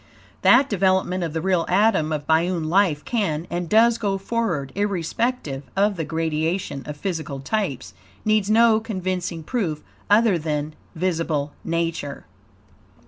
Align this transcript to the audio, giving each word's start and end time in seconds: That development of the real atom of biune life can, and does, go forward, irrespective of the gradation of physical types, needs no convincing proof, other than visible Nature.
That 0.41 0.67
development 0.67 1.23
of 1.23 1.31
the 1.33 1.41
real 1.43 1.63
atom 1.69 2.11
of 2.11 2.25
biune 2.25 2.65
life 2.69 3.05
can, 3.05 3.45
and 3.51 3.69
does, 3.69 3.99
go 3.99 4.17
forward, 4.17 4.71
irrespective 4.73 5.61
of 5.75 5.95
the 5.95 6.03
gradation 6.03 6.81
of 6.87 6.97
physical 6.97 7.39
types, 7.39 7.93
needs 8.25 8.49
no 8.49 8.79
convincing 8.79 9.43
proof, 9.43 9.83
other 10.09 10.39
than 10.39 10.73
visible 10.95 11.53
Nature. 11.63 12.25